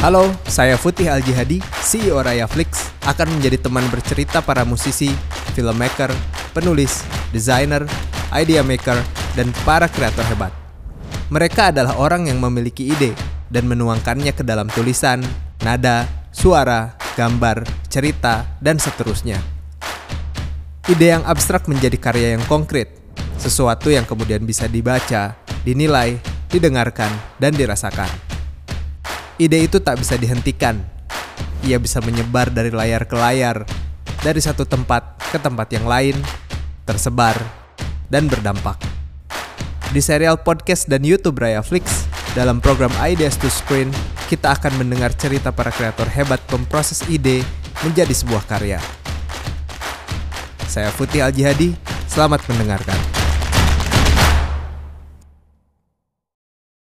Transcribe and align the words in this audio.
Halo, 0.00 0.32
saya 0.48 0.80
Futih 0.80 1.12
Al-Jihadi, 1.12 1.60
CEO 1.84 2.24
Raya 2.24 2.48
Flix, 2.48 2.88
akan 3.04 3.36
menjadi 3.36 3.60
teman 3.60 3.84
bercerita 3.92 4.40
para 4.40 4.64
musisi, 4.64 5.12
filmmaker, 5.52 6.08
penulis, 6.56 7.04
desainer, 7.36 7.84
idea 8.32 8.64
maker, 8.64 8.96
dan 9.36 9.52
para 9.60 9.92
kreator 9.92 10.24
hebat. 10.24 10.56
Mereka 11.28 11.76
adalah 11.76 12.00
orang 12.00 12.32
yang 12.32 12.40
memiliki 12.40 12.88
ide 12.88 13.12
dan 13.52 13.68
menuangkannya 13.68 14.32
ke 14.32 14.40
dalam 14.40 14.72
tulisan, 14.72 15.20
nada, 15.60 16.08
suara, 16.32 16.96
gambar, 17.20 17.68
cerita, 17.92 18.56
dan 18.64 18.80
seterusnya. 18.80 19.36
Ide 20.88 21.12
yang 21.12 21.28
abstrak 21.28 21.68
menjadi 21.68 22.00
karya 22.00 22.40
yang 22.40 22.44
konkret, 22.48 22.88
sesuatu 23.36 23.92
yang 23.92 24.08
kemudian 24.08 24.48
bisa 24.48 24.64
dibaca, 24.64 25.36
dinilai, 25.60 26.16
didengarkan, 26.48 27.12
dan 27.36 27.52
dirasakan. 27.52 28.29
Ide 29.40 29.64
itu 29.64 29.80
tak 29.80 29.96
bisa 29.96 30.20
dihentikan. 30.20 30.76
Ia 31.64 31.80
bisa 31.80 32.04
menyebar 32.04 32.52
dari 32.52 32.68
layar 32.68 33.08
ke 33.08 33.16
layar, 33.16 33.64
dari 34.20 34.36
satu 34.36 34.68
tempat 34.68 35.16
ke 35.32 35.40
tempat 35.40 35.64
yang 35.72 35.88
lain, 35.88 36.12
tersebar, 36.84 37.40
dan 38.12 38.28
berdampak. 38.28 38.76
Di 39.96 40.04
serial 40.04 40.44
podcast 40.44 40.92
dan 40.92 41.00
YouTube 41.08 41.40
Raya 41.40 41.64
Flix, 41.64 42.04
dalam 42.36 42.60
program 42.60 42.92
Ideas 43.00 43.40
to 43.40 43.48
Screen, 43.48 43.88
kita 44.28 44.52
akan 44.60 44.76
mendengar 44.76 45.16
cerita 45.16 45.48
para 45.48 45.72
kreator 45.72 46.12
hebat 46.12 46.44
memproses 46.52 47.00
ide 47.08 47.40
menjadi 47.80 48.12
sebuah 48.12 48.44
karya. 48.44 48.76
Saya 50.68 50.92
Putih 50.92 51.24
Al-Jihadi, 51.24 51.72
selamat 52.12 52.44
mendengarkan. 52.44 53.19